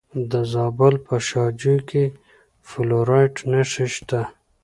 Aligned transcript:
د 0.31 0.33
زابل 0.53 0.95
په 1.07 1.15
شاجوی 1.27 1.77
کې 1.89 2.05
د 2.11 2.15
فلورایټ 2.69 3.35
نښې 3.51 3.87
شته. 3.95 4.21